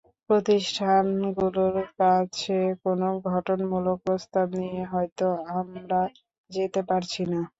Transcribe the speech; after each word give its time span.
প্রতিষ্ঠানগুলোর 0.29 1.75
কাছে 1.97 2.53
কোনো 2.83 3.07
গঠনমূলক 3.27 3.97
প্রস্তাব 4.05 4.47
নিয়ে 4.59 4.81
হয়তো 4.93 5.27
আমরা 5.59 5.99
যেতে 6.49 6.81
পারছি 6.89 7.21
না। 7.31 7.41